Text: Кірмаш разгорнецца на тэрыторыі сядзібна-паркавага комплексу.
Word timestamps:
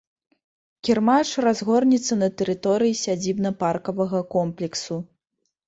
Кірмаш 0.87 1.33
разгорнецца 1.45 2.13
на 2.23 2.31
тэрыторыі 2.41 2.97
сядзібна-паркавага 3.03 4.25
комплексу. 4.35 5.01